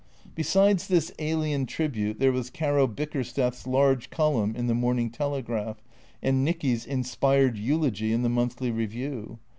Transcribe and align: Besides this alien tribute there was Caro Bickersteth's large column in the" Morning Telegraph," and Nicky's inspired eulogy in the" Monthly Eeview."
Besides 0.33 0.87
this 0.87 1.11
alien 1.19 1.67
tribute 1.67 2.17
there 2.17 2.31
was 2.31 2.49
Caro 2.49 2.87
Bickersteth's 2.87 3.67
large 3.67 4.09
column 4.09 4.55
in 4.55 4.65
the" 4.65 4.73
Morning 4.83 5.11
Telegraph," 5.11 5.83
and 6.23 6.43
Nicky's 6.43 6.87
inspired 6.87 7.55
eulogy 7.55 8.11
in 8.11 8.23
the" 8.23 8.29
Monthly 8.37 8.71
Eeview." 8.71 9.37